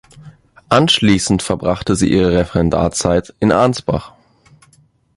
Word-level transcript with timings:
Anschließend 0.69 1.43
verbrachte 1.43 1.95
sie 1.95 2.11
ihre 2.11 2.33
Referendarzeit 2.35 3.35
in 3.39 3.51
Ansbach. 3.51 4.13